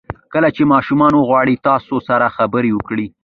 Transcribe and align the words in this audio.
کله 0.33 0.49
چې 0.55 0.63
ماشومان 0.73 1.13
وغواړي 1.15 1.55
تاسو 1.67 1.95
سره 2.07 2.33
خبرې 2.37 2.71
وکړي. 2.73 3.07